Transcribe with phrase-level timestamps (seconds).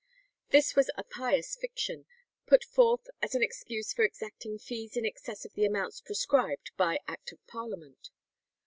[0.49, 2.07] This was a pious fiction,
[2.47, 6.97] put forth as an excuse for exacting fees in excess of the amounts prescribed by
[7.07, 8.09] act of Parliament.